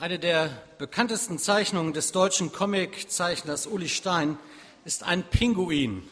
[0.00, 4.38] Eine der bekanntesten Zeichnungen des deutschen Comiczeichners Uli Stein
[4.84, 6.08] ist ein Pinguin.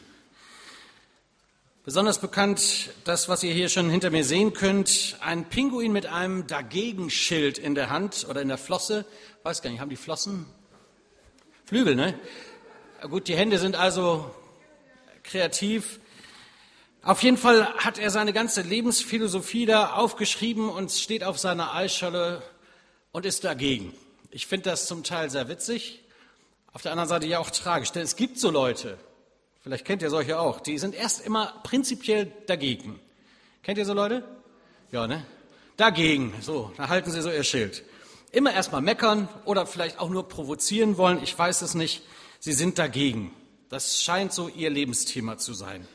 [1.85, 6.47] Besonders bekannt das, was ihr hier schon hinter mir sehen könnt, ein Pinguin mit einem
[6.47, 9.05] Dagegenschild in der Hand oder in der Flosse.
[9.43, 10.47] Weiß gar nicht, haben die Flossen?
[11.63, 12.19] Flügel, ne?
[13.03, 14.35] Gut, die Hände sind also
[15.23, 16.01] kreativ.
[17.03, 22.43] Auf jeden Fall hat er seine ganze Lebensphilosophie da aufgeschrieben und steht auf seiner Eisscholle
[23.17, 23.95] und ist dagegen.
[24.29, 26.03] Ich finde das zum Teil sehr witzig,
[26.71, 28.99] auf der anderen Seite ja auch tragisch, denn es gibt so Leute,
[29.63, 32.99] vielleicht kennt ihr solche auch, die sind erst immer prinzipiell dagegen.
[33.63, 34.23] Kennt ihr so Leute?
[34.91, 35.25] Ja, ne?
[35.77, 37.83] Dagegen, so, da halten sie so ihr Schild.
[38.31, 42.03] Immer erstmal meckern oder vielleicht auch nur provozieren wollen, ich weiß es nicht.
[42.39, 43.33] Sie sind dagegen.
[43.69, 45.87] Das scheint so ihr Lebensthema zu sein.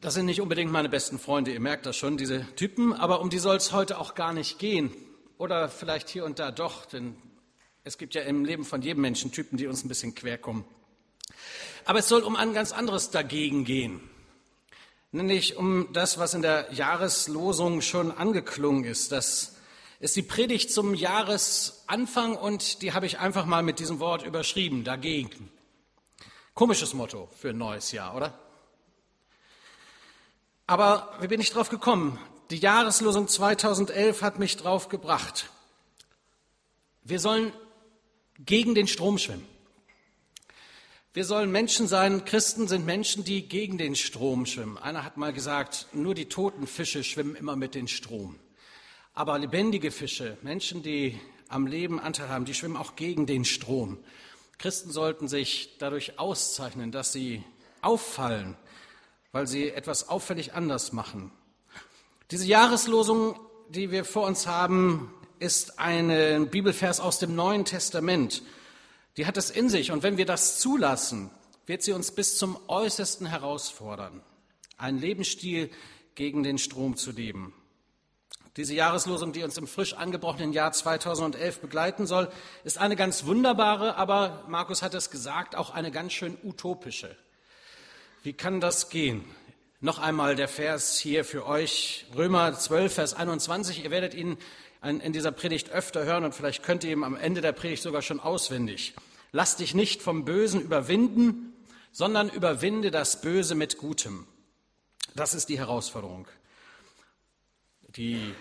[0.00, 3.30] Das sind nicht unbedingt meine besten Freunde, ihr merkt das schon, diese Typen, aber um
[3.30, 4.94] die soll es heute auch gar nicht gehen.
[5.38, 7.16] Oder vielleicht hier und da doch, denn
[7.84, 10.64] es gibt ja im Leben von jedem Menschen Typen, die uns ein bisschen quer kommen.
[11.84, 14.00] Aber es soll um ein ganz anderes dagegen gehen.
[15.12, 19.12] Nämlich um das, was in der Jahreslosung schon angeklungen ist.
[19.12, 19.56] Das
[20.00, 24.84] ist die Predigt zum Jahresanfang und die habe ich einfach mal mit diesem Wort überschrieben,
[24.84, 25.50] dagegen.
[26.54, 28.38] Komisches Motto für ein neues Jahr, oder?
[30.66, 32.18] Aber wie bin ich drauf gekommen?
[32.50, 35.50] Die Jahreslosung 2011 hat mich drauf gebracht.
[37.02, 37.52] Wir sollen
[38.38, 39.44] gegen den Strom schwimmen.
[41.12, 44.78] Wir sollen Menschen sein, Christen sind Menschen, die gegen den Strom schwimmen.
[44.78, 48.38] Einer hat mal gesagt, nur die toten Fische schwimmen immer mit dem Strom.
[49.12, 53.98] Aber lebendige Fische, Menschen, die am Leben Anteil haben, die schwimmen auch gegen den Strom.
[54.58, 57.42] Christen sollten sich dadurch auszeichnen, dass sie
[57.82, 58.56] auffallen,
[59.32, 61.32] weil sie etwas auffällig anders machen.
[62.32, 63.38] Diese Jahreslosung,
[63.68, 68.42] die wir vor uns haben, ist ein Bibelvers aus dem Neuen Testament.
[69.16, 71.30] Die hat es in sich und wenn wir das zulassen,
[71.66, 74.22] wird sie uns bis zum Äußersten herausfordern,
[74.76, 75.70] einen Lebensstil
[76.16, 77.54] gegen den Strom zu leben.
[78.56, 82.28] Diese Jahreslosung, die uns im frisch angebrochenen Jahr 2011 begleiten soll,
[82.64, 87.14] ist eine ganz wunderbare, aber Markus hat es gesagt, auch eine ganz schön utopische.
[88.24, 89.24] Wie kann das gehen?
[89.80, 93.84] Noch einmal der Vers hier für euch, Römer 12, Vers 21.
[93.84, 94.38] Ihr werdet ihn
[94.82, 98.00] in dieser Predigt öfter hören und vielleicht könnt ihr ihn am Ende der Predigt sogar
[98.00, 98.94] schon auswendig.
[99.32, 101.52] Lass dich nicht vom Bösen überwinden,
[101.92, 104.26] sondern überwinde das Böse mit Gutem.
[105.14, 106.26] Das ist die Herausforderung.
[107.82, 108.34] Die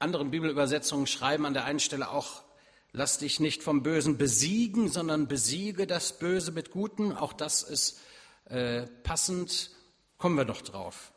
[0.00, 2.42] anderen Bibelübersetzungen schreiben an der einen Stelle auch,
[2.90, 7.12] lass dich nicht vom Bösen besiegen, sondern besiege das Böse mit Guten.
[7.12, 8.00] Auch das ist
[8.46, 9.70] äh, passend,
[10.22, 11.10] kommen wir doch drauf.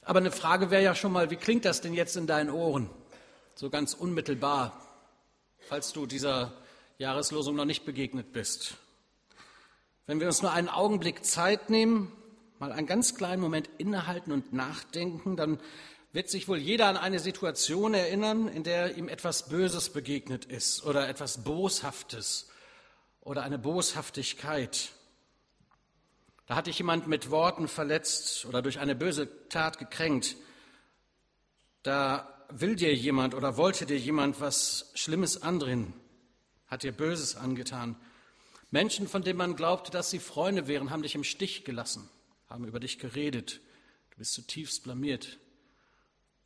[0.00, 2.88] Aber eine Frage wäre ja schon mal, wie klingt das denn jetzt in deinen Ohren?
[3.54, 4.80] So ganz unmittelbar,
[5.68, 6.54] falls du dieser
[6.96, 8.76] Jahreslosung noch nicht begegnet bist.
[10.06, 12.10] Wenn wir uns nur einen Augenblick Zeit nehmen,
[12.58, 15.60] mal einen ganz kleinen Moment innehalten und nachdenken, dann
[16.14, 20.82] wird sich wohl jeder an eine Situation erinnern, in der ihm etwas Böses begegnet ist
[20.86, 22.48] oder etwas Boshaftes
[23.20, 24.92] oder eine Boshaftigkeit.
[26.50, 30.34] Da hat dich jemand mit Worten verletzt oder durch eine böse Tat gekränkt.
[31.84, 35.94] Da will dir jemand oder wollte dir jemand was Schlimmes andrehen,
[36.66, 37.94] hat dir Böses angetan.
[38.72, 42.10] Menschen, von denen man glaubte, dass sie Freunde wären, haben dich im Stich gelassen,
[42.48, 43.60] haben über dich geredet.
[44.10, 45.38] Du bist zutiefst blamiert.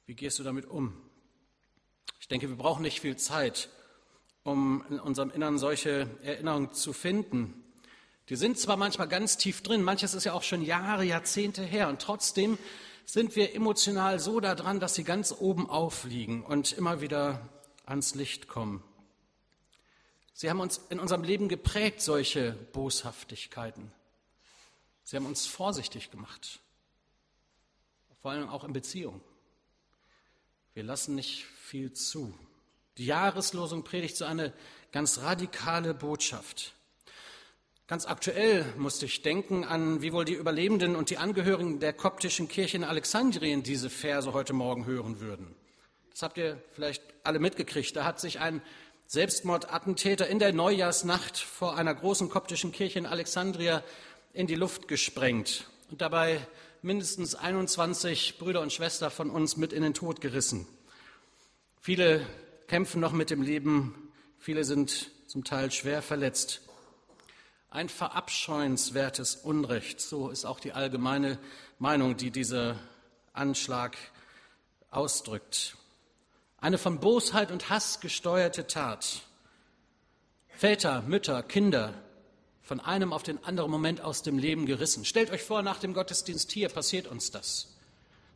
[0.04, 1.00] Wie gehst du damit um?
[2.20, 3.70] Ich denke, wir brauchen nicht viel Zeit,
[4.42, 7.63] um in unserem Innern solche Erinnerungen zu finden.
[8.30, 11.88] Die sind zwar manchmal ganz tief drin, manches ist ja auch schon Jahre, Jahrzehnte her
[11.88, 12.58] und trotzdem
[13.04, 17.48] sind wir emotional so daran, dass sie ganz oben aufliegen und immer wieder
[17.84, 18.82] ans Licht kommen.
[20.32, 23.92] Sie haben uns in unserem Leben geprägt, solche Boshaftigkeiten.
[25.04, 26.60] Sie haben uns vorsichtig gemacht,
[28.22, 29.20] vor allem auch in Beziehungen.
[30.72, 32.34] Wir lassen nicht viel zu.
[32.96, 34.52] Die Jahreslosung predigt so eine
[34.92, 36.72] ganz radikale Botschaft.
[37.86, 42.48] Ganz aktuell musste ich denken an, wie wohl die Überlebenden und die Angehörigen der koptischen
[42.48, 45.54] Kirche in Alexandrien diese Verse heute Morgen hören würden.
[46.10, 47.94] Das habt ihr vielleicht alle mitgekriegt.
[47.94, 48.62] Da hat sich ein
[49.06, 53.84] Selbstmordattentäter in der Neujahrsnacht vor einer großen koptischen Kirche in Alexandria
[54.32, 56.40] in die Luft gesprengt und dabei
[56.80, 60.66] mindestens 21 Brüder und Schwestern von uns mit in den Tod gerissen.
[61.82, 62.24] Viele
[62.66, 66.62] kämpfen noch mit dem Leben, viele sind zum Teil schwer verletzt.
[67.74, 71.40] Ein verabscheuenswertes Unrecht, so ist auch die allgemeine
[71.80, 72.78] Meinung, die dieser
[73.32, 73.96] Anschlag
[74.92, 75.76] ausdrückt.
[76.58, 79.22] Eine von Bosheit und Hass gesteuerte Tat.
[80.50, 81.94] Väter, Mütter, Kinder
[82.62, 85.04] von einem auf den anderen Moment aus dem Leben gerissen.
[85.04, 87.74] Stellt euch vor, nach dem Gottesdienst hier passiert uns das.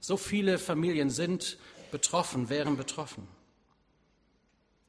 [0.00, 1.58] So viele Familien sind
[1.92, 3.28] betroffen, wären betroffen.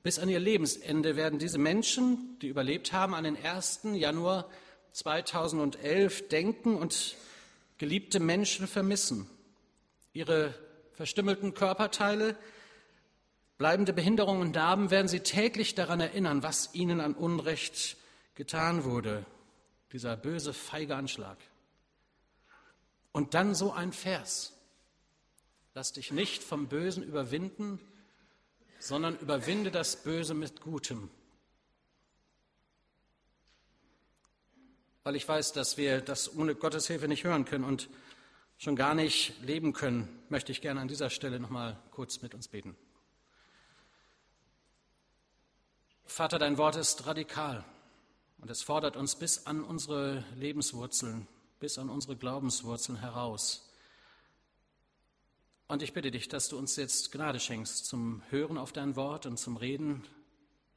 [0.01, 3.81] Bis an ihr Lebensende werden diese Menschen, die überlebt haben, an den 1.
[3.93, 4.49] Januar
[4.93, 7.17] 2011 denken und
[7.77, 9.29] geliebte Menschen vermissen.
[10.13, 10.53] Ihre
[10.93, 12.37] verstümmelten Körperteile
[13.57, 17.97] bleibende Behinderungen und Narben werden sie täglich daran erinnern, was ihnen an Unrecht
[18.35, 19.25] getan wurde.
[19.91, 21.37] Dieser böse, feige Anschlag.
[23.11, 24.53] Und dann so ein Vers.
[25.73, 27.79] Lass dich nicht vom Bösen überwinden,
[28.79, 31.09] sondern überwinde das Böse mit Gutem.
[35.03, 37.89] Weil ich weiß, dass wir das ohne Gottes Hilfe nicht hören können und
[38.57, 42.33] schon gar nicht leben können, möchte ich gerne an dieser Stelle noch mal kurz mit
[42.33, 42.75] uns beten.
[46.05, 47.63] Vater, dein Wort ist radikal
[48.39, 51.27] und es fordert uns bis an unsere Lebenswurzeln,
[51.59, 53.69] bis an unsere Glaubenswurzeln heraus.
[55.69, 59.27] Und ich bitte dich, dass du uns jetzt Gnade schenkst zum Hören auf dein Wort
[59.27, 60.04] und zum Reden,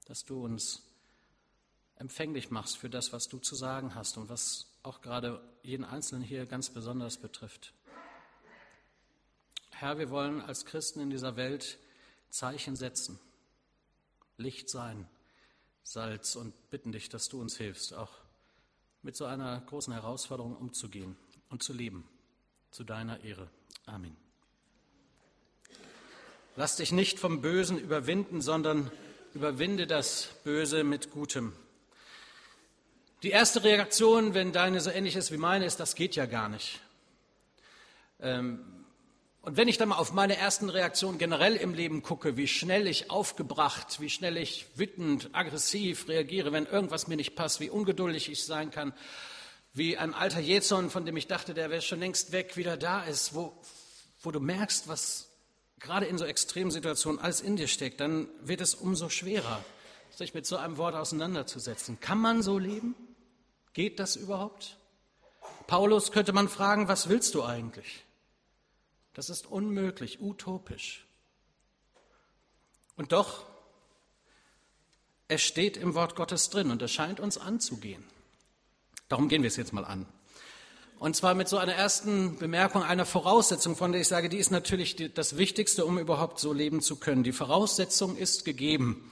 [0.05, 0.83] dass du uns
[1.97, 6.23] empfänglich machst für das, was du zu sagen hast und was auch gerade jeden Einzelnen
[6.23, 7.73] hier ganz besonders betrifft.
[9.71, 11.79] Herr, wir wollen als Christen in dieser Welt
[12.29, 13.19] Zeichen setzen,
[14.37, 15.09] Licht sein,
[15.85, 18.13] Salz und bitten dich, dass du uns hilfst, auch
[19.01, 21.17] mit so einer großen Herausforderung umzugehen
[21.49, 22.07] und zu leben,
[22.71, 23.49] zu deiner Ehre.
[23.87, 24.32] Amen.
[26.55, 28.91] Lass dich nicht vom Bösen überwinden, sondern
[29.33, 31.55] überwinde das Böse mit Gutem.
[33.23, 36.51] Die erste Reaktion, wenn deine so ähnlich ist wie meine, ist, das geht ja gar
[36.51, 36.81] nicht.
[38.21, 38.85] Ähm,
[39.41, 42.87] und wenn ich dann mal auf meine ersten Reaktionen generell im Leben gucke, wie schnell
[42.87, 48.31] ich aufgebracht, wie schnell ich wütend, aggressiv reagiere, wenn irgendwas mir nicht passt, wie ungeduldig
[48.31, 48.93] ich sein kann,
[49.73, 53.05] wie ein alter Jezon, von dem ich dachte, der wäre schon längst weg, wieder da
[53.05, 53.57] ist, wo,
[54.21, 55.32] wo du merkst, was
[55.83, 59.63] gerade in so extremen Situationen alles in dir steckt, dann wird es umso schwerer,
[60.11, 62.01] sich mit so einem Wort auseinanderzusetzen.
[62.01, 62.95] Kann man so leben?
[63.73, 64.79] Geht das überhaupt?
[65.67, 68.05] Paulus könnte man fragen, was willst du eigentlich?
[69.15, 71.05] Das ist unmöglich, utopisch.
[72.97, 73.45] Und doch,
[75.29, 78.05] es steht im Wort Gottes drin und es scheint uns anzugehen.
[79.09, 80.07] Darum gehen wir es jetzt mal an.
[81.03, 84.53] Und zwar mit so einer ersten Bemerkung, einer Voraussetzung, von der ich sage, die ist
[84.53, 87.25] natürlich das Wichtigste, um überhaupt so leben zu können.
[87.25, 89.11] Die Voraussetzung ist gegeben,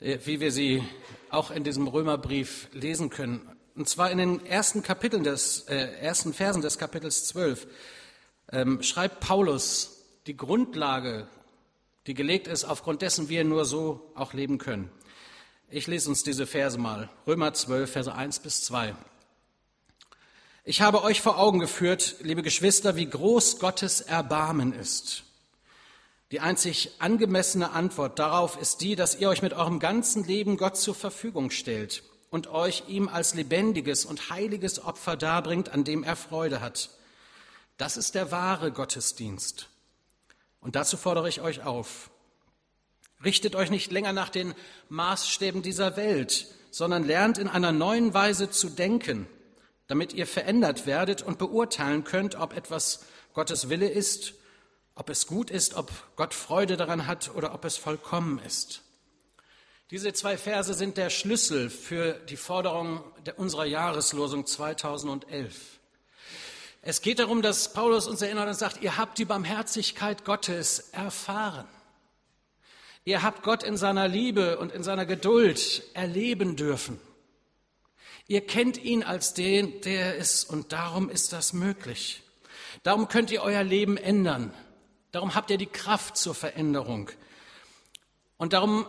[0.00, 0.84] äh, wie wir sie
[1.30, 3.40] auch in diesem Römerbrief lesen können.
[3.74, 7.66] Und zwar in den ersten Kapiteln des, äh, ersten Versen des Kapitels 12
[8.52, 11.26] ähm, schreibt Paulus die Grundlage,
[12.06, 14.90] die gelegt ist, aufgrund dessen wir nur so auch leben können.
[15.70, 17.08] Ich lese uns diese Verse mal.
[17.26, 18.94] Römer 12, Verse 1 bis 2.
[20.68, 25.22] Ich habe euch vor Augen geführt, liebe Geschwister, wie groß Gottes Erbarmen ist.
[26.30, 30.76] Die einzig angemessene Antwort darauf ist die, dass ihr euch mit eurem ganzen Leben Gott
[30.76, 36.16] zur Verfügung stellt und euch ihm als lebendiges und heiliges Opfer darbringt, an dem er
[36.16, 36.90] Freude hat.
[37.78, 39.70] Das ist der wahre Gottesdienst.
[40.60, 42.10] Und dazu fordere ich euch auf.
[43.24, 44.52] Richtet euch nicht länger nach den
[44.90, 49.26] Maßstäben dieser Welt, sondern lernt in einer neuen Weise zu denken,
[49.88, 53.04] damit ihr verändert werdet und beurteilen könnt, ob etwas
[53.34, 54.34] Gottes Wille ist,
[54.94, 58.82] ob es gut ist, ob Gott Freude daran hat oder ob es vollkommen ist.
[59.90, 63.02] Diese zwei Verse sind der Schlüssel für die Forderung
[63.36, 65.78] unserer Jahreslosung 2011.
[66.82, 71.66] Es geht darum, dass Paulus uns erinnert und sagt, ihr habt die Barmherzigkeit Gottes erfahren.
[73.04, 77.00] Ihr habt Gott in seiner Liebe und in seiner Geduld erleben dürfen.
[78.28, 82.22] Ihr kennt ihn als den, der er ist und darum ist das möglich.
[82.82, 84.52] Darum könnt ihr euer Leben ändern.
[85.12, 87.10] Darum habt ihr die Kraft zur Veränderung.
[88.36, 88.86] Und darum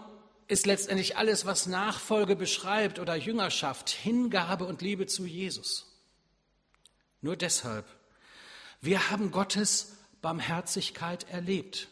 [0.50, 5.86] ist letztendlich alles, was Nachfolge beschreibt oder Jüngerschaft, Hingabe und Liebe zu Jesus.
[7.22, 7.86] Nur deshalb.
[8.82, 11.88] Wir haben Gottes Barmherzigkeit erlebt.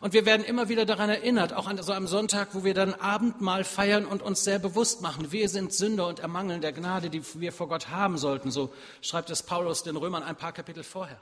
[0.00, 2.94] Und wir werden immer wieder daran erinnert, auch an so einem Sonntag, wo wir dann
[2.94, 7.22] Abendmahl feiern und uns sehr bewusst machen, wir sind Sünder und ermangeln der Gnade, die
[7.34, 8.50] wir vor Gott haben sollten.
[8.50, 8.72] So
[9.02, 11.20] schreibt es Paulus den Römern ein paar Kapitel vorher.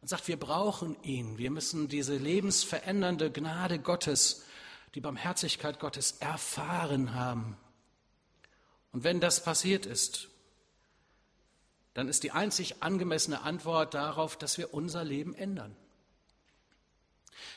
[0.00, 1.38] Und sagt, wir brauchen ihn.
[1.38, 4.44] Wir müssen diese lebensverändernde Gnade Gottes,
[4.94, 7.56] die Barmherzigkeit Gottes erfahren haben.
[8.92, 10.28] Und wenn das passiert ist,
[11.94, 15.74] dann ist die einzig angemessene Antwort darauf, dass wir unser Leben ändern.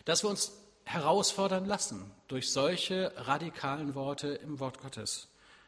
[0.05, 0.53] Dass wir uns
[0.86, 5.27] herausfordern lassen durch solche radikalen Worte im Wort Gottes,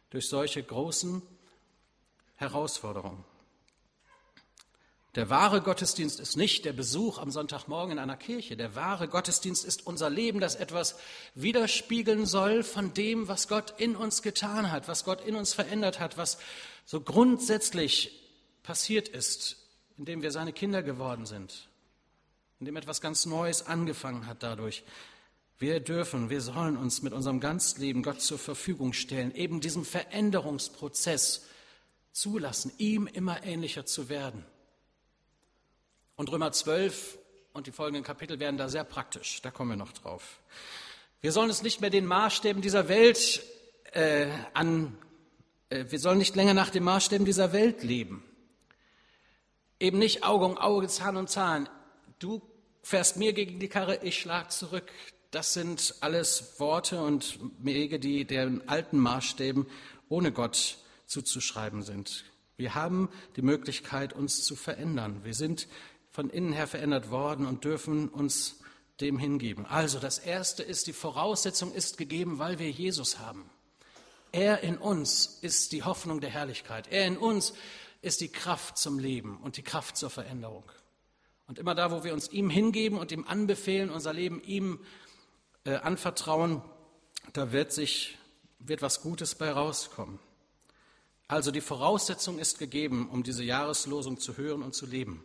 [0.09, 1.21] durch solche großen
[2.35, 3.23] Herausforderungen.
[5.15, 8.55] Der wahre Gottesdienst ist nicht der Besuch am Sonntagmorgen in einer Kirche.
[8.55, 10.97] Der wahre Gottesdienst ist unser Leben, das etwas
[11.33, 15.99] widerspiegeln soll von dem, was Gott in uns getan hat, was Gott in uns verändert
[15.99, 16.37] hat, was
[16.85, 18.21] so grundsätzlich
[18.61, 19.57] passiert ist,
[19.97, 21.68] indem wir seine Kinder geworden sind,
[22.59, 24.83] indem etwas ganz Neues angefangen hat dadurch.
[25.57, 29.83] Wir dürfen, wir sollen uns mit unserem ganzen Leben Gott zur Verfügung stellen, eben diesem
[29.83, 31.45] Veränderungsprozess
[32.11, 34.45] zulassen, ihm immer ähnlicher zu werden.
[36.15, 37.17] Und Römer 12
[37.53, 39.41] und die folgenden Kapitel werden da sehr praktisch.
[39.41, 40.39] Da kommen wir noch drauf.
[41.21, 43.43] Wir sollen es nicht mehr den Maßstäben dieser Welt
[43.91, 44.97] äh, an,
[45.69, 48.23] äh, wir sollen nicht länger nach den Maßstäben dieser Welt leben.
[49.79, 51.69] Eben nicht Auge um Auge, Zahn um Zahn.
[52.19, 52.41] Du
[52.89, 54.91] fährst mir gegen die Karre, ich schlag zurück.
[55.29, 59.67] Das sind alles Worte und Wege, die den alten Maßstäben
[60.09, 62.25] ohne Gott zuzuschreiben sind.
[62.57, 65.23] Wir haben die Möglichkeit, uns zu verändern.
[65.23, 65.67] Wir sind
[66.09, 68.59] von innen her verändert worden und dürfen uns
[69.01, 69.67] dem hingeben.
[69.67, 73.51] Also das Erste ist, die Voraussetzung ist gegeben, weil wir Jesus haben.
[74.31, 76.87] Er in uns ist die Hoffnung der Herrlichkeit.
[76.91, 77.53] Er in uns
[78.01, 80.63] ist die Kraft zum Leben und die Kraft zur Veränderung.
[81.49, 84.79] Und immer da, wo wir uns ihm hingeben und ihm anbefehlen, unser Leben ihm
[85.63, 86.61] äh, anvertrauen,
[87.33, 88.19] da wird sich
[88.59, 90.19] wird was Gutes bei rauskommen.
[91.27, 95.23] Also die Voraussetzung ist gegeben, um diese Jahreslosung zu hören und zu leben.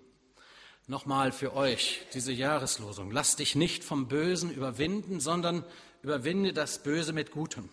[0.87, 3.11] Nochmal für euch diese Jahreslosung.
[3.11, 5.62] Lass dich nicht vom Bösen überwinden, sondern
[6.02, 7.69] überwinde das Böse mit Gutem.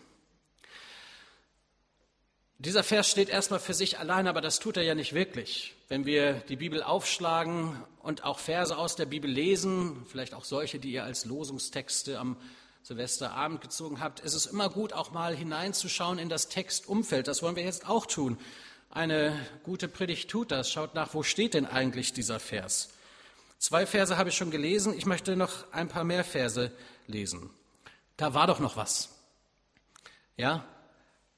[2.58, 5.74] Dieser Vers steht erstmal für sich allein, aber das tut er ja nicht wirklich.
[5.88, 10.79] Wenn wir die Bibel aufschlagen und auch Verse aus der Bibel lesen, vielleicht auch solche,
[10.79, 12.38] die ihr als Losungstexte am
[12.84, 17.27] Silvesterabend gezogen habt, ist es immer gut, auch mal hineinzuschauen in das Textumfeld.
[17.27, 18.38] Das wollen wir jetzt auch tun.
[18.89, 20.72] Eine gute Predigt tut das.
[20.72, 22.89] Schaut nach, wo steht denn eigentlich dieser Vers?
[23.60, 24.98] Zwei Verse habe ich schon gelesen.
[24.98, 26.72] Ich möchte noch ein paar mehr Verse
[27.05, 27.51] lesen.
[28.17, 29.10] Da war doch noch was.
[30.36, 30.65] Ja,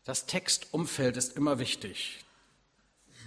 [0.05, 2.23] das Textumfeld ist immer wichtig.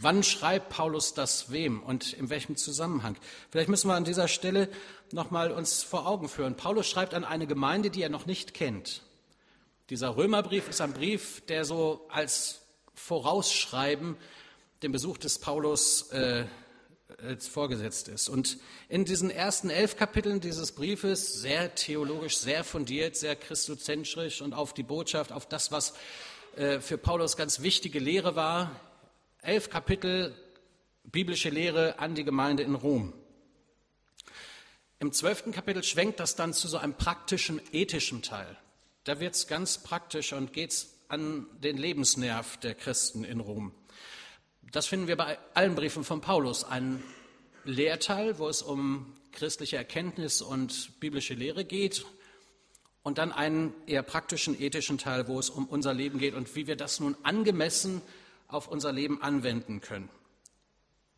[0.00, 3.16] Wann schreibt Paulus das wem und in welchem Zusammenhang?
[3.50, 4.68] Vielleicht müssen wir an dieser Stelle
[5.10, 6.56] nochmal uns vor Augen führen.
[6.56, 9.02] Paulus schreibt an eine Gemeinde, die er noch nicht kennt.
[9.88, 12.62] Dieser Römerbrief ist ein Brief, der so als
[12.94, 14.16] Vorausschreiben
[14.82, 16.44] den Besuch des Paulus äh,
[17.38, 18.28] vorgesetzt ist.
[18.28, 24.52] Und in diesen ersten elf Kapiteln dieses Briefes, sehr theologisch, sehr fundiert, sehr christozentrisch und
[24.52, 25.94] auf die Botschaft, auf das, was
[26.56, 28.80] äh, für Paulus ganz wichtige Lehre war,
[29.46, 30.34] elf Kapitel
[31.04, 33.12] biblische Lehre an die Gemeinde in Rom.
[34.98, 38.56] Im zwölften Kapitel schwenkt das dann zu so einem praktischen, ethischen Teil.
[39.04, 43.72] Da wird es ganz praktisch und geht es an den Lebensnerv der Christen in Rom.
[44.72, 46.64] Das finden wir bei allen Briefen von Paulus.
[46.64, 47.02] Ein
[47.64, 52.04] Lehrteil, wo es um christliche Erkenntnis und biblische Lehre geht.
[53.04, 56.66] Und dann einen eher praktischen, ethischen Teil, wo es um unser Leben geht und wie
[56.66, 58.02] wir das nun angemessen
[58.48, 60.08] auf unser Leben anwenden können.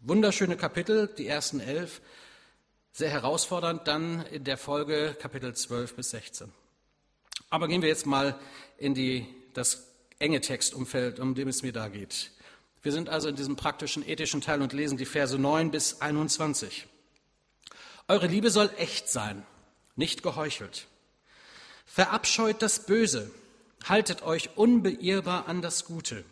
[0.00, 2.00] Wunderschöne Kapitel, die ersten elf,
[2.92, 6.52] sehr herausfordernd, dann in der Folge Kapitel 12 bis 16.
[7.50, 8.38] Aber gehen wir jetzt mal
[8.76, 9.86] in die, das
[10.18, 12.30] enge Textumfeld, um dem es mir da geht.
[12.82, 16.86] Wir sind also in diesem praktischen, ethischen Teil und lesen die Verse 9 bis 21.
[18.06, 19.44] Eure Liebe soll echt sein,
[19.96, 20.86] nicht geheuchelt.
[21.86, 23.30] Verabscheut das Böse,
[23.84, 26.24] haltet euch unbeirrbar an das Gute.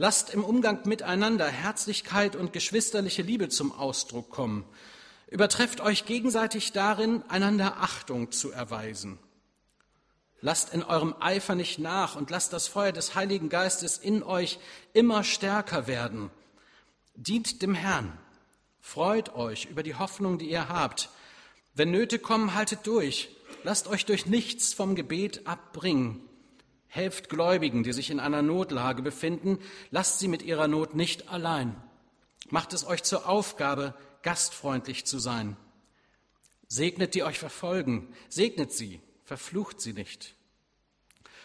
[0.00, 4.64] Lasst im Umgang miteinander Herzlichkeit und geschwisterliche Liebe zum Ausdruck kommen.
[5.28, 9.18] Übertrefft euch gegenseitig darin, einander Achtung zu erweisen.
[10.40, 14.60] Lasst in eurem Eifer nicht nach und lasst das Feuer des Heiligen Geistes in euch
[14.92, 16.30] immer stärker werden.
[17.16, 18.16] Dient dem Herrn.
[18.80, 21.10] Freut euch über die Hoffnung, die ihr habt.
[21.74, 23.30] Wenn Nöte kommen, haltet durch.
[23.64, 26.27] Lasst euch durch nichts vom Gebet abbringen.
[26.88, 29.58] Helft Gläubigen, die sich in einer Notlage befinden.
[29.90, 31.76] Lasst sie mit ihrer Not nicht allein.
[32.50, 35.56] Macht es euch zur Aufgabe, gastfreundlich zu sein.
[36.66, 38.08] Segnet die euch verfolgen.
[38.28, 40.34] Segnet sie verflucht sie nicht.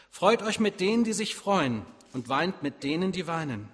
[0.10, 3.68] Freut euch mit denen, die sich freuen, und weint mit denen, die weinen.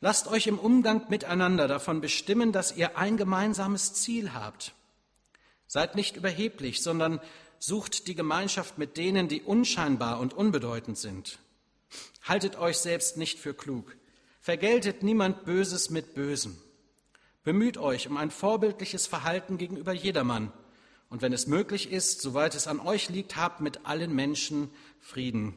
[0.00, 4.74] Lasst euch im Umgang miteinander davon bestimmen, dass ihr ein gemeinsames Ziel habt.
[5.66, 7.20] Seid nicht überheblich, sondern
[7.60, 11.38] sucht die Gemeinschaft mit denen, die unscheinbar und unbedeutend sind.
[12.22, 13.96] Haltet euch selbst nicht für klug.
[14.40, 16.56] Vergeltet niemand Böses mit Bösem.
[17.44, 20.52] Bemüht euch um ein vorbildliches Verhalten gegenüber jedermann
[21.10, 25.54] Und wenn es möglich ist, soweit es an euch liegt, habt mit allen Menschen Frieden.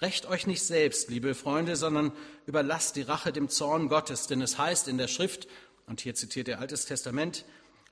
[0.00, 2.12] Recht euch nicht selbst, liebe Freunde, sondern
[2.46, 5.46] überlasst die Rache dem Zorn Gottes, denn es heißt in der Schrift,
[5.86, 7.44] und hier zitiert er Altes Testament,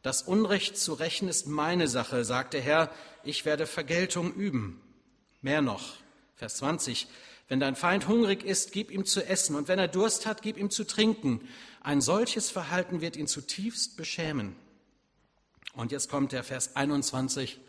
[0.02, 2.90] das Unrecht zu rächen ist meine Sache, sagt der Herr,
[3.22, 4.80] ich werde Vergeltung üben.
[5.40, 5.94] Mehr noch,
[6.34, 7.06] Vers 20,
[7.48, 10.56] wenn dein Feind hungrig ist, gib ihm zu essen, und wenn er Durst hat, gib
[10.56, 11.46] ihm zu trinken.
[11.82, 14.56] Ein solches Verhalten wird ihn zutiefst beschämen.
[15.74, 17.60] Und jetzt kommt der Vers 21,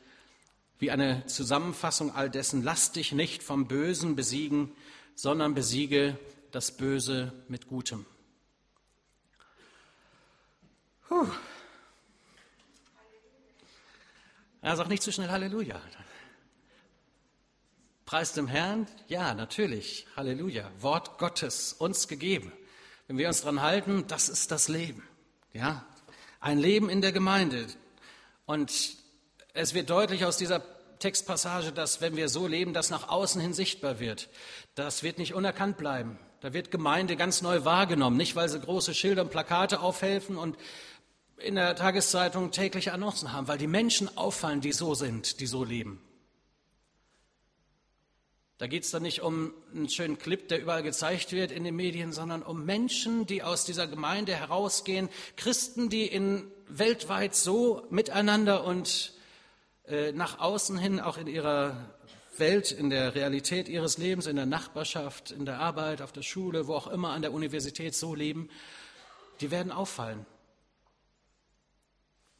[0.79, 4.71] wie eine Zusammenfassung all dessen, lass dich nicht vom Bösen besiegen,
[5.15, 6.17] sondern besiege
[6.51, 8.05] das Böse mit Gutem.
[11.07, 11.27] Puh.
[14.63, 15.75] Er sagt nicht zu schnell Halleluja.
[18.05, 18.87] Preis dem Herrn?
[19.09, 20.07] Ja, natürlich.
[20.15, 20.71] Halleluja.
[20.79, 22.53] Wort Gottes uns gegeben.
[23.07, 25.03] Wenn wir uns daran halten, das ist das Leben.
[25.51, 25.85] Ja,
[26.39, 27.67] ein Leben in der Gemeinde.
[28.45, 28.95] Und
[29.53, 30.63] es wird deutlich aus dieser
[30.99, 34.29] Textpassage, dass wenn wir so leben, das nach außen hin sichtbar wird.
[34.75, 36.17] Das wird nicht unerkannt bleiben.
[36.39, 38.15] Da wird Gemeinde ganz neu wahrgenommen.
[38.15, 40.57] Nicht, weil sie große Schilder und Plakate aufhelfen und
[41.37, 45.63] in der Tageszeitung tägliche Annoncen haben, weil die Menschen auffallen, die so sind, die so
[45.63, 46.01] leben.
[48.59, 51.75] Da geht es dann nicht um einen schönen Clip, der überall gezeigt wird in den
[51.75, 58.63] Medien, sondern um Menschen, die aus dieser Gemeinde herausgehen, Christen, die in weltweit so miteinander
[58.63, 59.13] und
[59.85, 61.93] äh, nach außen hin auch in ihrer
[62.37, 66.67] Welt, in der Realität ihres Lebens, in der Nachbarschaft, in der Arbeit, auf der Schule,
[66.67, 68.49] wo auch immer, an der Universität so leben,
[69.41, 70.25] die werden auffallen.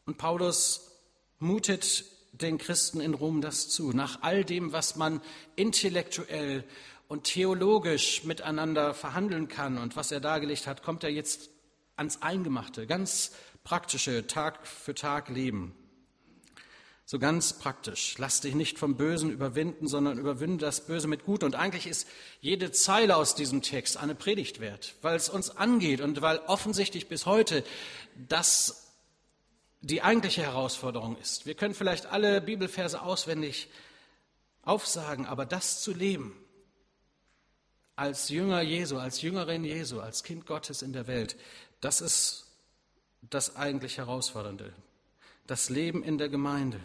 [0.06, 0.92] Und Paulus
[1.40, 3.92] mutet den Christen in Rom das zu.
[3.94, 5.22] Nach all dem, was man
[5.56, 6.64] intellektuell
[7.08, 11.50] und theologisch miteinander verhandeln kann und was er dargelegt hat, kommt er jetzt
[11.96, 13.32] ans Eingemachte, ganz
[13.64, 15.76] praktische Tag für Tag Leben.
[17.06, 18.16] So ganz praktisch.
[18.18, 21.44] Lass dich nicht vom Bösen überwinden, sondern überwinde das Böse mit Gut.
[21.44, 22.08] Und eigentlich ist
[22.40, 27.10] jede Zeile aus diesem Text eine Predigt wert, weil es uns angeht und weil offensichtlich
[27.10, 27.64] bis heute
[28.30, 28.83] das
[29.84, 31.46] die eigentliche Herausforderung ist.
[31.46, 33.68] Wir können vielleicht alle Bibelverse auswendig
[34.62, 36.34] aufsagen, aber das zu leben,
[37.98, 41.36] als Jünger Jesu, als Jüngerin Jesu, als Kind Gottes in der Welt,
[41.82, 42.48] das ist
[43.30, 44.74] das eigentlich Herausfordernde.
[45.48, 46.80] Das Leben in der Gemeinde.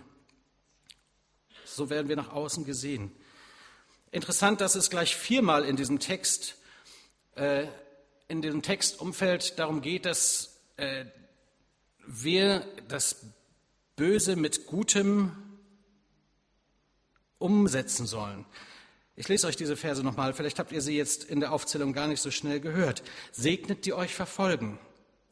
[1.64, 3.12] So werden wir nach außen gesehen.
[4.10, 6.56] Interessant, dass es gleich viermal in diesem Text,
[7.36, 7.68] äh,
[8.26, 11.04] in diesem Textumfeld darum geht, dass äh,
[12.08, 13.16] wir das
[13.96, 15.32] Böse mit Gutem
[17.38, 18.46] umsetzen sollen.
[19.14, 22.06] Ich lese euch diese Verse nochmal, vielleicht habt ihr sie jetzt in der Aufzählung gar
[22.06, 23.02] nicht so schnell gehört.
[23.32, 24.78] Segnet, die euch verfolgen.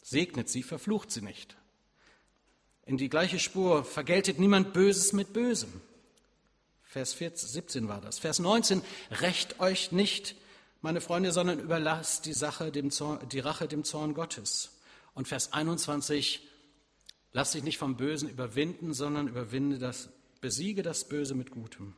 [0.03, 1.57] Segnet sie, verflucht sie nicht.
[2.85, 5.81] In die gleiche Spur, vergeltet niemand Böses mit Bösem.
[6.83, 8.19] Vers 14, 17 war das.
[8.19, 10.37] Vers 19, rächt euch nicht,
[10.83, 14.71] meine Freunde, sondern überlasst die Sache dem Zorn, die Rache dem Zorn Gottes.
[15.15, 16.47] Und Vers 21,
[17.37, 20.09] Lass dich nicht vom Bösen überwinden, sondern überwinde das,
[20.40, 21.92] besiege das Böse mit Gutem.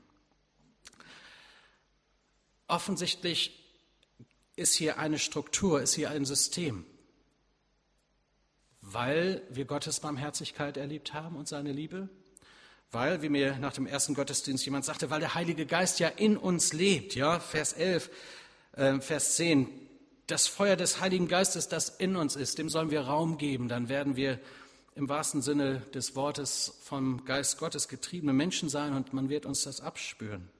[2.67, 3.57] Offensichtlich
[4.57, 6.85] ist hier eine Struktur, ist hier ein System,
[8.81, 12.09] weil wir Gottes Barmherzigkeit erlebt haben und seine Liebe,
[12.91, 16.37] weil, wie mir nach dem ersten Gottesdienst jemand sagte, weil der Heilige Geist ja in
[16.37, 18.11] uns lebt, ja, Vers 11,
[18.73, 19.69] äh, Vers 10,
[20.27, 23.89] das Feuer des Heiligen Geistes, das in uns ist, dem sollen wir Raum geben, dann
[23.89, 24.41] werden wir
[24.99, 29.63] im wahrsten Sinne des Wortes vom Geist Gottes getriebene Menschen sein und man wird uns
[29.63, 30.51] das abspüren.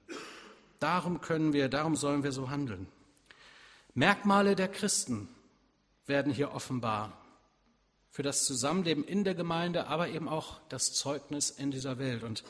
[0.79, 2.87] Darum können wir, darum sollen wir so handeln.
[3.93, 5.27] Merkmale der Christen
[6.05, 7.21] werden hier offenbar
[8.11, 12.23] für das Zusammenleben in der Gemeinde, aber eben auch das Zeugnis in dieser Welt.
[12.23, 12.45] Und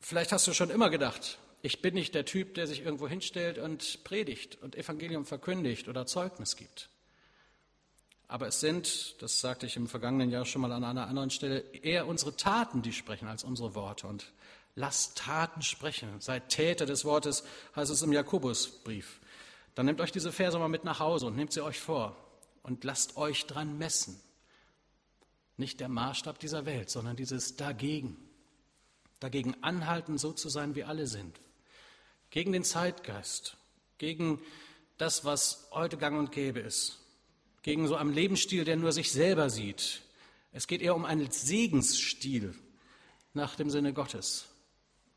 [0.00, 3.58] vielleicht hast du schon immer gedacht, ich bin nicht der Typ, der sich irgendwo hinstellt
[3.58, 6.90] und predigt und Evangelium verkündigt oder Zeugnis gibt.
[8.28, 11.60] Aber es sind, das sagte ich im vergangenen Jahr schon mal an einer anderen Stelle,
[11.60, 14.08] eher unsere Taten, die sprechen, als unsere Worte.
[14.08, 14.32] Und
[14.74, 16.20] lasst Taten sprechen.
[16.20, 17.44] Seid Täter des Wortes,
[17.76, 19.20] heißt es im Jakobusbrief.
[19.74, 22.16] Dann nehmt euch diese Verse mal mit nach Hause und nehmt sie euch vor
[22.62, 24.20] und lasst euch dran messen.
[25.56, 28.16] Nicht der Maßstab dieser Welt, sondern dieses dagegen.
[29.20, 31.40] Dagegen anhalten, so zu sein, wie alle sind.
[32.30, 33.56] Gegen den Zeitgeist,
[33.98, 34.42] gegen
[34.98, 37.05] das, was heute gang und gäbe ist
[37.66, 40.00] gegen so einen Lebensstil, der nur sich selber sieht.
[40.52, 42.54] Es geht eher um einen Segensstil
[43.34, 44.46] nach dem Sinne Gottes,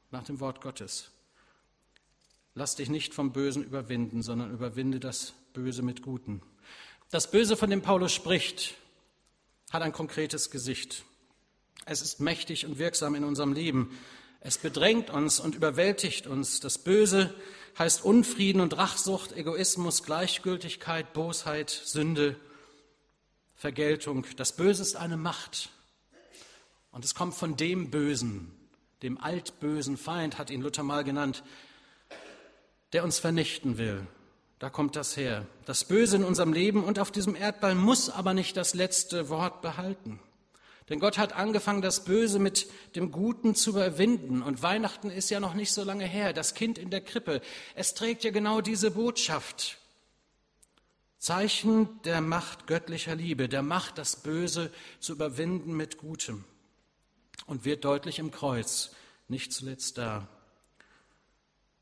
[0.10, 1.12] nach dem Wort Gottes.
[2.56, 6.42] Lass dich nicht vom Bösen überwinden, sondern überwinde das Böse mit Guten.
[7.12, 8.74] Das Böse, von dem Paulus spricht,
[9.70, 11.06] hat ein konkretes Gesicht.
[11.86, 13.96] Es ist mächtig und wirksam in unserem Leben.
[14.40, 16.60] Es bedrängt uns und überwältigt uns.
[16.62, 17.32] Das Böse
[17.78, 22.36] heißt Unfrieden und Rachsucht, Egoismus, Gleichgültigkeit, Bosheit, Sünde,
[23.56, 24.26] Vergeltung.
[24.38, 25.70] Das Böse ist eine Macht.
[26.92, 28.52] Und es kommt von dem Bösen,
[29.04, 31.44] dem altbösen Feind, hat ihn Luther mal genannt,
[32.94, 34.08] der uns vernichten will.
[34.60, 35.46] Da kommt das her.
[35.66, 39.62] Das Böse in unserem Leben und auf diesem Erdball muss aber nicht das letzte Wort
[39.62, 40.20] behalten.
[40.90, 44.42] Denn Gott hat angefangen, das Böse mit dem Guten zu überwinden.
[44.42, 46.34] Und Weihnachten ist ja noch nicht so lange her.
[46.34, 47.42] Das Kind in der Krippe.
[47.76, 49.78] Es trägt ja genau diese Botschaft.
[51.20, 56.44] Zeichen der Macht göttlicher Liebe, der Macht, das Böse zu überwinden mit Gutem.
[57.46, 58.92] Und wird deutlich im Kreuz,
[59.28, 60.28] nicht zuletzt da.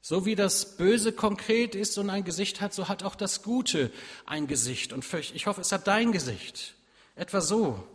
[0.02, 3.92] So wie das Böse konkret ist und ein Gesicht hat, so hat auch das Gute
[4.26, 4.92] ein Gesicht.
[4.92, 6.76] Und ich hoffe, es hat dein Gesicht.
[7.16, 7.88] Etwa so.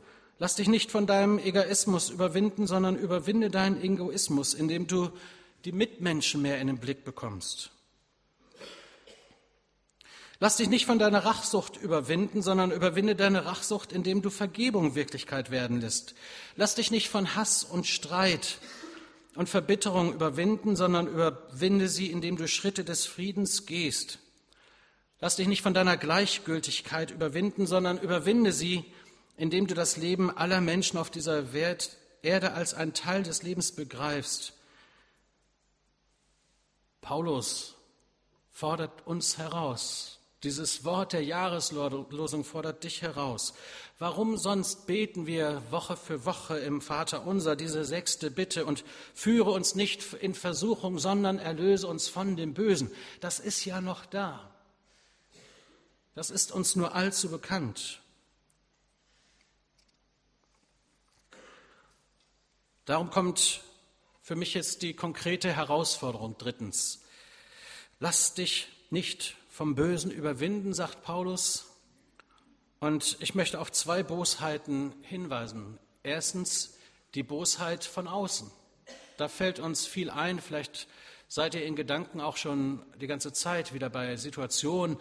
[0.43, 5.13] Lass dich nicht von deinem Egoismus überwinden, sondern überwinde deinen Egoismus, indem du
[5.65, 7.71] die Mitmenschen mehr in den Blick bekommst.
[10.41, 15.53] Lass dich nicht von deiner Rachsucht überwinden, sondern überwinde deine Rachsucht, indem du Vergebung Wirklichkeit
[15.53, 16.17] werden lässt.
[16.57, 18.59] Lass dich nicht von Hass und Streit
[19.37, 24.19] und Verbitterung überwinden, sondern überwinde sie, indem du Schritte des Friedens gehst.
[25.21, 28.85] Lass dich nicht von deiner Gleichgültigkeit überwinden, sondern überwinde sie,
[29.43, 31.53] indem du das Leben aller Menschen auf dieser
[32.23, 34.53] Erde als ein Teil des Lebens begreifst.
[37.01, 37.75] Paulus
[38.53, 43.55] fordert uns heraus, dieses Wort der Jahreslosung fordert dich heraus.
[43.99, 49.51] Warum sonst beten wir Woche für Woche im Vater unser diese sechste Bitte und führe
[49.51, 52.93] uns nicht in Versuchung, sondern erlöse uns von dem Bösen?
[53.19, 54.53] Das ist ja noch da.
[56.15, 58.02] Das ist uns nur allzu bekannt.
[62.85, 63.61] Darum kommt
[64.23, 67.03] für mich jetzt die konkrete Herausforderung drittens.
[68.01, 71.67] Lass dich nicht vom Bösen überwinden, sagt Paulus.
[72.81, 75.79] Und ich möchte auf zwei Bosheiten hinweisen.
[76.03, 76.77] Erstens
[77.15, 78.51] die Bosheit von außen.
[79.17, 80.41] Da fällt uns viel ein.
[80.41, 80.89] Vielleicht
[81.29, 84.99] seid ihr in Gedanken auch schon die ganze Zeit wieder bei Situationen,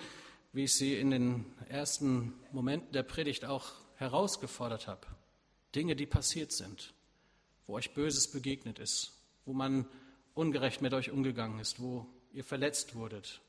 [0.54, 5.08] wie ich sie in den ersten Momenten der Predigt auch herausgefordert habe.
[5.74, 6.94] Dinge, die passiert sind,
[7.71, 9.13] wo euch Böses begegnet ist,
[9.45, 9.86] wo man
[10.34, 13.39] ungerecht mit euch umgegangen ist, wo ihr verletzt wurdet,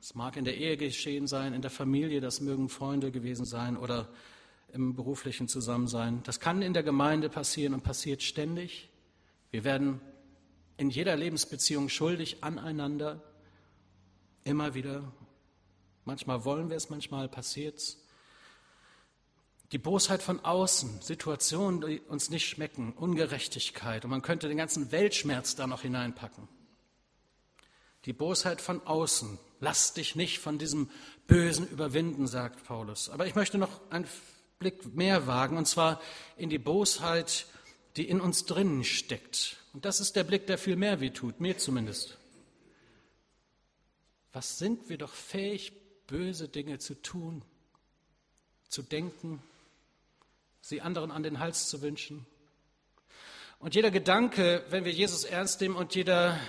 [0.00, 3.76] es mag in der Ehe geschehen sein, in der Familie, das mögen Freunde gewesen sein
[3.76, 4.08] oder
[4.72, 6.22] im beruflichen Zusammensein.
[6.24, 8.88] Das kann in der Gemeinde passieren und passiert ständig.
[9.50, 10.00] Wir werden
[10.78, 13.22] in jeder Lebensbeziehung schuldig aneinander,
[14.44, 15.12] immer wieder.
[16.06, 18.01] Manchmal wollen wir es, manchmal passiert es.
[19.72, 24.92] Die Bosheit von außen, Situationen, die uns nicht schmecken, Ungerechtigkeit und man könnte den ganzen
[24.92, 26.46] Weltschmerz da noch hineinpacken.
[28.04, 30.90] Die Bosheit von außen, Lass dich nicht von diesem
[31.28, 33.08] Bösen überwinden, sagt Paulus.
[33.08, 34.08] Aber ich möchte noch einen
[34.58, 36.00] Blick mehr wagen, und zwar
[36.36, 37.46] in die Bosheit,
[37.96, 39.58] die in uns drinnen steckt.
[39.72, 42.18] Und das ist der Blick, der viel mehr wehtut, mir zumindest.
[44.32, 45.72] Was sind wir doch fähig,
[46.08, 47.44] böse Dinge zu tun,
[48.68, 49.40] zu denken,
[50.62, 52.26] sie anderen an den Hals zu wünschen?
[53.58, 56.40] Und jeder Gedanke, wenn wir Jesus ernst nehmen und jeder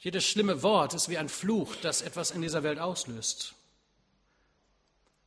[0.00, 3.54] jedes schlimme Wort ist wie ein Fluch, das etwas in dieser Welt auslöst.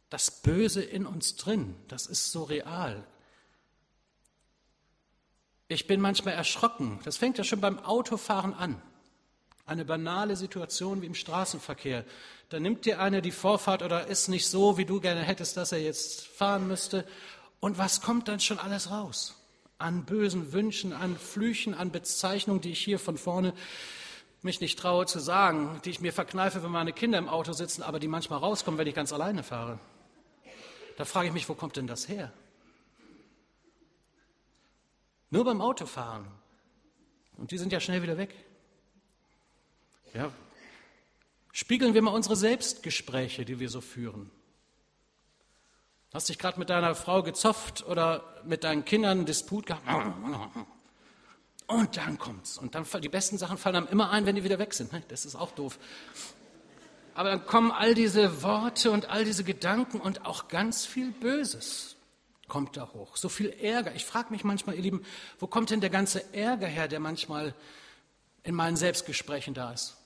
[0.09, 3.05] Das Böse in uns drin, das ist so real.
[5.67, 6.99] Ich bin manchmal erschrocken.
[7.03, 8.81] Das fängt ja schon beim Autofahren an.
[9.65, 12.03] Eine banale Situation wie im Straßenverkehr.
[12.49, 15.71] Da nimmt dir einer die Vorfahrt oder ist nicht so, wie du gerne hättest, dass
[15.71, 17.07] er jetzt fahren müsste.
[17.63, 19.41] Und was kommt dann schon alles raus?
[19.77, 23.53] An bösen Wünschen, an Flüchen, an Bezeichnungen, die ich hier von vorne
[24.41, 27.81] mich nicht traue zu sagen, die ich mir verkneife, wenn meine Kinder im Auto sitzen,
[27.81, 29.79] aber die manchmal rauskommen, wenn ich ganz alleine fahre.
[30.97, 32.33] Da frage ich mich, wo kommt denn das her?
[35.29, 36.27] Nur beim Autofahren.
[37.37, 38.35] Und die sind ja schnell wieder weg.
[40.13, 40.33] Ja.
[41.53, 44.29] Spiegeln wir mal unsere Selbstgespräche, die wir so führen.
[46.13, 49.83] Hast dich gerade mit deiner Frau gezofft oder mit deinen Kindern einen Disput gehabt?
[51.67, 52.57] Und dann kommt's.
[52.57, 54.93] Und dann die besten Sachen fallen einem immer ein, wenn die wieder weg sind.
[54.93, 55.01] Ne?
[55.07, 55.79] Das ist auch doof.
[57.15, 61.95] Aber dann kommen all diese Worte und all diese Gedanken und auch ganz viel Böses
[62.47, 63.15] kommt da hoch.
[63.17, 63.95] So viel Ärger.
[63.95, 65.05] Ich frage mich manchmal, ihr Lieben,
[65.39, 67.55] wo kommt denn der ganze Ärger her, der manchmal
[68.43, 69.97] in meinen Selbstgesprächen da ist?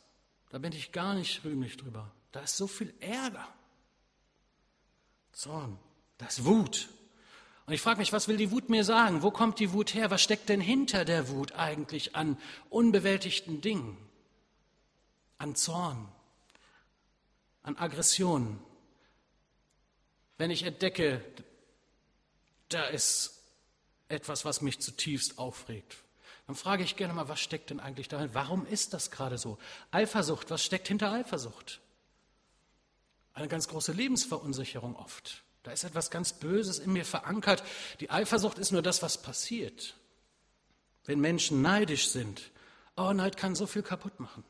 [0.50, 2.12] Da bin ich gar nicht rühmlich drüber.
[2.32, 3.48] Da ist so viel Ärger.
[5.32, 5.78] Zorn,
[6.18, 6.90] das Wut.
[7.66, 9.24] Und ich frage mich, was will die Wut mir sagen?
[9.24, 10.10] Wo kommt die Wut her?
[10.10, 12.38] Was steckt denn hinter der Wut eigentlich an
[12.70, 13.98] unbewältigten Dingen?
[15.38, 16.08] An Zorn,
[17.64, 18.60] an Aggression.
[20.38, 21.24] Wenn ich entdecke,
[22.70, 23.42] da ist
[24.08, 25.98] etwas, was mich zutiefst aufregt,
[26.48, 28.34] dann frage ich gerne mal, was steckt denn eigentlich dahin?
[28.34, 29.58] Warum ist das gerade so?
[29.92, 31.82] Eifersucht, was steckt hinter Eifersucht?
[33.34, 35.44] Eine ganz große Lebensverunsicherung oft.
[35.68, 37.62] Da ist etwas ganz Böses in mir verankert.
[38.00, 39.96] Die Eifersucht ist nur das, was passiert.
[41.04, 42.52] Wenn Menschen neidisch sind,
[42.96, 44.46] oh, Neid kann so viel kaputt machen.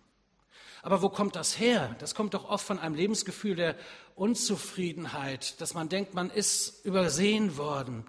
[0.83, 1.95] Aber wo kommt das her?
[1.97, 3.75] Das kommt doch oft von einem Lebensgefühl der
[4.13, 8.05] Unzufriedenheit, dass man denkt, man ist übersehen worden,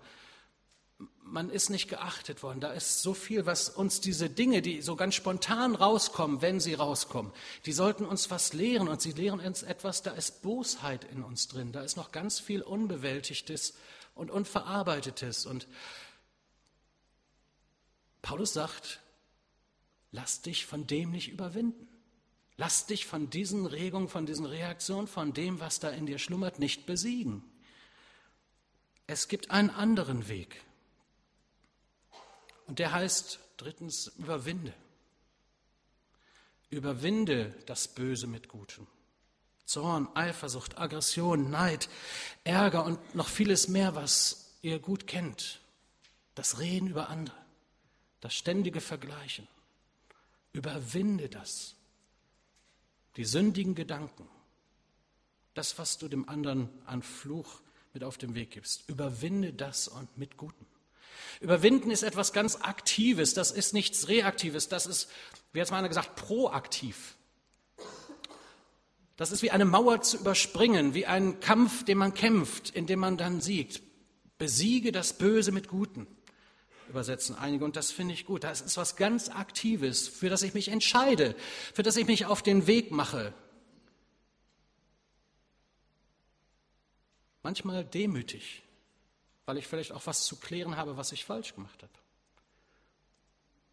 [1.32, 2.60] man ist nicht geachtet worden.
[2.60, 6.74] Da ist so viel, was uns diese Dinge, die so ganz spontan rauskommen, wenn sie
[6.74, 7.32] rauskommen,
[7.66, 11.48] die sollten uns was lehren und sie lehren uns etwas, da ist Bosheit in uns
[11.48, 13.74] drin, da ist noch ganz viel Unbewältigtes
[14.14, 15.46] und Unverarbeitetes.
[15.46, 15.68] Und
[18.22, 19.00] Paulus sagt,
[20.10, 21.88] lass dich von dem nicht überwinden.
[22.56, 26.58] Lass dich von diesen Regungen, von diesen Reaktionen, von dem, was da in dir schlummert,
[26.58, 27.44] nicht besiegen.
[29.06, 30.60] Es gibt einen anderen Weg.
[32.68, 34.74] Und der heißt drittens, überwinde.
[36.70, 38.86] Überwinde das Böse mit Gutem.
[39.64, 41.88] Zorn, Eifersucht, Aggression, Neid,
[42.44, 45.60] Ärger und noch vieles mehr, was ihr gut kennt.
[46.34, 47.36] Das Reden über andere,
[48.20, 49.48] das ständige Vergleichen.
[50.52, 51.74] Überwinde das.
[53.16, 54.28] Die sündigen Gedanken,
[55.54, 57.60] das, was du dem anderen an Fluch
[57.92, 58.88] mit auf den Weg gibst.
[58.88, 60.66] Überwinde das und mit Gutem.
[61.40, 65.08] Überwinden ist etwas ganz Aktives, das ist nichts Reaktives, das ist,
[65.52, 67.16] wie hat es mal einer gesagt, proaktiv.
[69.16, 73.00] Das ist wie eine Mauer zu überspringen, wie ein Kampf, den man kämpft, in dem
[73.00, 73.82] man dann siegt.
[74.38, 76.06] Besiege das Böse mit Guten,
[76.88, 78.44] übersetzen einige, und das finde ich gut.
[78.44, 81.34] Das ist was ganz Aktives, für das ich mich entscheide,
[81.74, 83.34] für das ich mich auf den Weg mache.
[87.42, 88.62] Manchmal demütig,
[89.48, 91.92] weil ich vielleicht auch was zu klären habe, was ich falsch gemacht habe.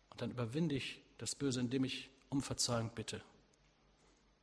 [0.09, 3.21] Und dann überwinde ich das Böse, indem ich um Verzeihung bitte.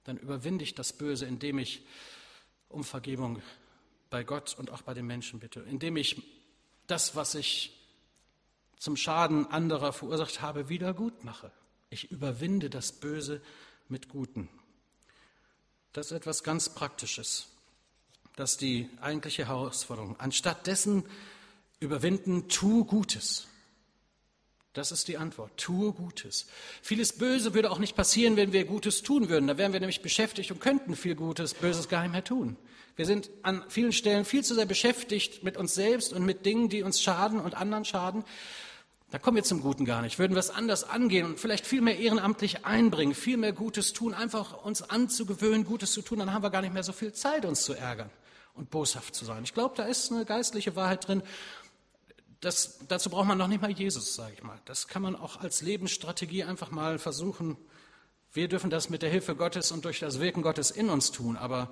[0.05, 1.87] Dann überwinde ich das Böse, indem ich
[2.69, 3.41] um Vergebung
[4.11, 5.61] bei Gott und auch bei den Menschen bitte.
[5.61, 6.23] Indem ich
[6.87, 7.81] das, was ich
[8.79, 11.51] zum Schaden anderer verursacht habe, wieder gut mache.
[11.89, 13.41] Ich überwinde das Böse
[13.89, 14.51] mit Guten.
[15.95, 17.52] Das ist etwas ganz Praktisches.
[18.37, 20.17] Das ist die eigentliche Herausforderung.
[20.19, 21.05] Anstatt dessen
[21.81, 23.47] überwinden, tu Gutes.
[24.73, 25.55] Das ist die Antwort.
[25.59, 26.47] Tue Gutes.
[26.81, 29.47] Vieles Böse würde auch nicht passieren, wenn wir Gutes tun würden.
[29.47, 32.57] Da wären wir nämlich beschäftigt und könnten viel Gutes, Böses gar nicht mehr tun.
[32.97, 36.71] Wir sind an vielen Stellen viel zu sehr beschäftigt mit uns selbst und mit Dingen,
[36.71, 38.25] die uns schaden und anderen schaden.
[39.11, 40.19] Da kommen wir zum Guten gar nicht.
[40.19, 44.15] Würden wir es anders angehen und vielleicht viel mehr ehrenamtlich einbringen, viel mehr Gutes tun,
[44.15, 47.45] einfach uns anzugewöhnen, Gutes zu tun, dann haben wir gar nicht mehr so viel Zeit,
[47.45, 48.11] uns zu ärgern
[48.55, 49.45] und boshaft zu sein.
[49.45, 51.23] Ich glaube, da ist eine geistliche Wahrheit drin.
[52.41, 54.61] Das, dazu braucht man noch nicht mal Jesus, sage ich mal.
[54.65, 57.57] Das kann man auch als Lebensstrategie einfach mal versuchen.
[58.33, 61.37] Wir dürfen das mit der Hilfe Gottes und durch das Wirken Gottes in uns tun,
[61.37, 61.71] aber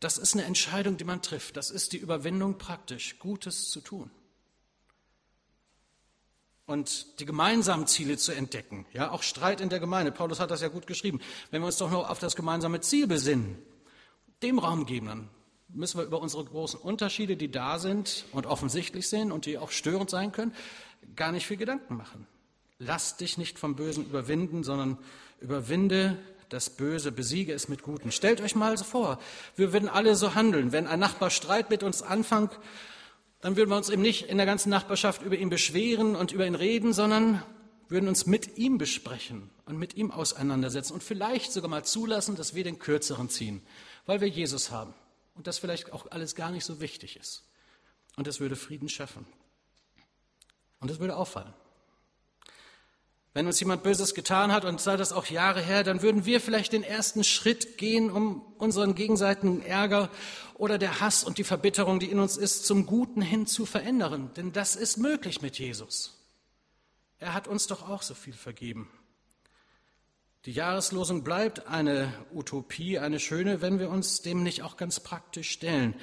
[0.00, 1.56] das ist eine Entscheidung, die man trifft.
[1.56, 4.10] Das ist die Überwindung praktisch, Gutes zu tun.
[6.66, 8.86] Und die gemeinsamen Ziele zu entdecken.
[8.92, 10.10] Ja, auch Streit in der Gemeinde.
[10.10, 11.20] Paulus hat das ja gut geschrieben.
[11.50, 13.56] Wenn wir uns doch nur auf das gemeinsame Ziel besinnen,
[14.42, 15.30] dem Raum geben, dann
[15.68, 19.70] müssen wir über unsere großen Unterschiede, die da sind und offensichtlich sind und die auch
[19.70, 20.54] störend sein können,
[21.14, 22.26] gar nicht viel Gedanken machen.
[22.78, 24.98] Lass dich nicht vom Bösen überwinden, sondern
[25.40, 28.12] überwinde das Böse, besiege es mit Guten.
[28.12, 29.18] Stellt euch mal so vor,
[29.56, 30.72] wir würden alle so handeln.
[30.72, 32.58] Wenn ein Nachbar Streit mit uns anfängt,
[33.40, 36.46] dann würden wir uns eben nicht in der ganzen Nachbarschaft über ihn beschweren und über
[36.46, 37.42] ihn reden, sondern
[37.88, 42.54] würden uns mit ihm besprechen und mit ihm auseinandersetzen und vielleicht sogar mal zulassen, dass
[42.54, 43.62] wir den Kürzeren ziehen,
[44.06, 44.94] weil wir Jesus haben
[45.36, 47.44] und das vielleicht auch alles gar nicht so wichtig ist.
[48.16, 49.26] Und das würde Frieden schaffen.
[50.80, 51.52] Und das würde auffallen.
[53.34, 56.40] Wenn uns jemand Böses getan hat und sei das auch Jahre her, dann würden wir
[56.40, 60.10] vielleicht den ersten Schritt gehen, um unseren gegenseitigen Ärger
[60.54, 64.30] oder der Hass und die Verbitterung, die in uns ist, zum Guten hin zu verändern.
[64.36, 66.14] Denn das ist möglich mit Jesus.
[67.18, 68.90] Er hat uns doch auch so viel vergeben.
[70.46, 75.50] Die Jahreslosung bleibt eine Utopie, eine schöne, wenn wir uns dem nicht auch ganz praktisch
[75.50, 75.96] stellen.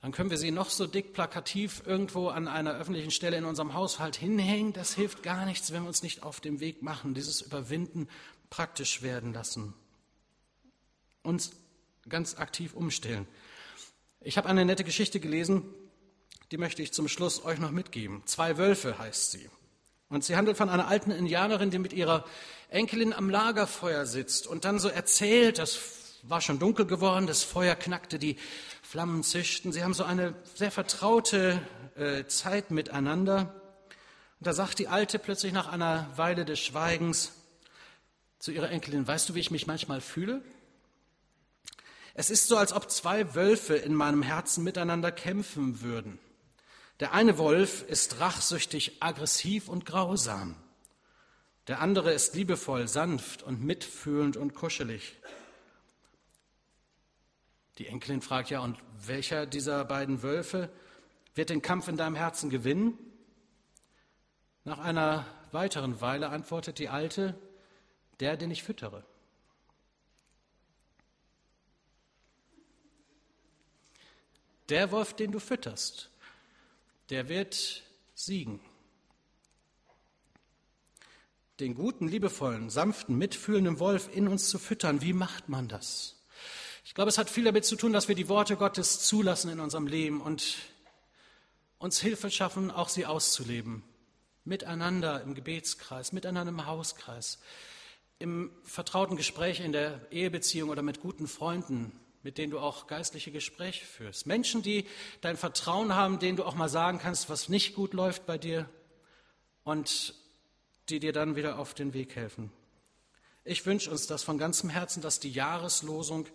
[0.00, 3.74] Dann können wir sie noch so dick plakativ irgendwo an einer öffentlichen Stelle in unserem
[3.74, 4.72] Haushalt hinhängen.
[4.72, 8.08] Das hilft gar nichts, wenn wir uns nicht auf dem Weg machen, dieses Überwinden
[8.48, 9.74] praktisch werden lassen.
[11.22, 11.52] Uns
[12.08, 13.28] ganz aktiv umstellen.
[14.22, 15.62] Ich habe eine nette Geschichte gelesen,
[16.52, 18.22] die möchte ich zum Schluss euch noch mitgeben.
[18.24, 19.50] Zwei Wölfe heißt sie.
[20.12, 22.26] Und sie handelt von einer alten Indianerin, die mit ihrer
[22.68, 25.78] Enkelin am Lagerfeuer sitzt und dann so erzählt, das
[26.22, 28.36] war schon dunkel geworden, das Feuer knackte, die
[28.82, 29.72] Flammen zischten.
[29.72, 31.62] Sie haben so eine sehr vertraute
[31.96, 33.54] äh, Zeit miteinander.
[34.38, 37.32] Und da sagt die Alte plötzlich nach einer Weile des Schweigens
[38.38, 40.42] zu ihrer Enkelin, weißt du, wie ich mich manchmal fühle?
[42.12, 46.18] Es ist so, als ob zwei Wölfe in meinem Herzen miteinander kämpfen würden.
[47.02, 50.54] Der eine Wolf ist rachsüchtig, aggressiv und grausam.
[51.66, 55.16] Der andere ist liebevoll, sanft und mitfühlend und kuschelig.
[57.78, 60.70] Die Enkelin fragt ja, und welcher dieser beiden Wölfe
[61.34, 62.96] wird den Kampf in deinem Herzen gewinnen?
[64.62, 67.36] Nach einer weiteren Weile antwortet die Alte,
[68.20, 69.04] der, den ich füttere.
[74.68, 76.11] Der Wolf, den du fütterst,
[77.10, 77.82] der wird
[78.14, 78.60] siegen.
[81.60, 86.16] Den guten, liebevollen, sanften, mitfühlenden Wolf in uns zu füttern, wie macht man das?
[86.84, 89.60] Ich glaube, es hat viel damit zu tun, dass wir die Worte Gottes zulassen in
[89.60, 90.56] unserem Leben und
[91.78, 93.82] uns Hilfe schaffen, auch sie auszuleben.
[94.44, 97.38] Miteinander im Gebetskreis, miteinander im Hauskreis,
[98.18, 103.30] im vertrauten Gespräch in der Ehebeziehung oder mit guten Freunden, mit denen du auch geistliche
[103.30, 104.26] Gespräche führst.
[104.26, 104.86] Menschen, die
[105.20, 108.68] dein Vertrauen haben, denen du auch mal sagen kannst, was nicht gut läuft bei dir
[109.64, 110.14] und
[110.88, 112.52] die dir dann wieder auf den Weg helfen.
[113.44, 116.26] Ich wünsche uns das von ganzem Herzen, dass die Jahreslosung,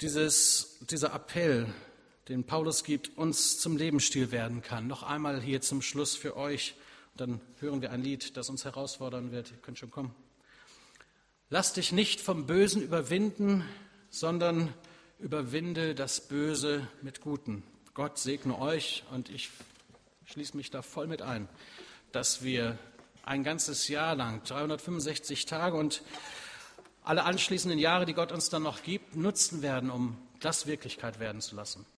[0.00, 1.72] dieses, dieser Appell,
[2.28, 4.86] den Paulus gibt, uns zum Lebensstil werden kann.
[4.86, 6.74] Noch einmal hier zum Schluss für euch.
[7.16, 9.50] dann hören wir ein Lied, das uns herausfordern wird.
[9.50, 10.14] Ihr könnt schon kommen.
[11.50, 13.64] Lass dich nicht vom Bösen überwinden,
[14.10, 14.72] sondern
[15.18, 17.62] überwinde das Böse mit Guten.
[17.94, 19.50] Gott segne euch und ich
[20.26, 21.48] schließe mich da voll mit ein,
[22.12, 22.78] dass wir
[23.24, 26.02] ein ganzes Jahr lang, 365 Tage und
[27.02, 31.40] alle anschließenden Jahre, die Gott uns dann noch gibt, nutzen werden, um das Wirklichkeit werden
[31.40, 31.84] zu lassen.